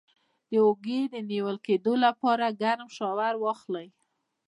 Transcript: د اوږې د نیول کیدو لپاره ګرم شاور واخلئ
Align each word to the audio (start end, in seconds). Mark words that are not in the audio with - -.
د 0.49 0.53
اوږې 0.65 1.01
د 1.13 1.15
نیول 1.31 1.57
کیدو 1.67 1.93
لپاره 2.05 2.55
ګرم 2.61 2.89
شاور 2.97 3.33
واخلئ 3.43 3.87